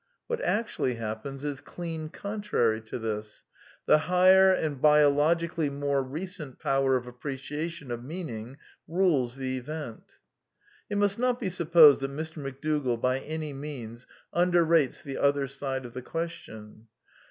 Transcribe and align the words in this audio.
What 0.25 0.41
actually 0.41 0.95
happens 0.95 1.43
is 1.43 1.61
clean 1.61 2.09
contrary 2.09 2.81
to 2.87 2.97
this— 2.97 3.43
the 3.85 3.99
higher, 3.99 4.51
and 4.51 4.81
biologically 4.81 5.69
more 5.69 6.01
recent, 6.01 6.57
power 6.57 6.97
of 6.97 7.05
appreciation 7.05 7.91
of 7.91 8.03
meaning 8.03 8.57
rules 8.87 9.35
the 9.35 9.59
event. 9.59 10.13
It 10.89 10.97
must 10.97 11.19
not 11.19 11.39
be 11.39 11.51
supposed 11.51 12.01
that 12.01 12.09
Mr. 12.09 12.37
McDougall 12.41 12.99
by 12.99 13.19
any 13.19 13.53
means 13.53 14.07
underrates 14.33 15.01
the 15.03 15.19
other 15.19 15.47
side 15.47 15.85
of 15.85 15.93
the 15.93 16.01
question. 16.01 16.87